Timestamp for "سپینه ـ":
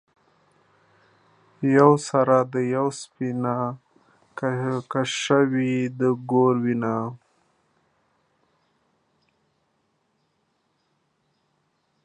3.01-4.87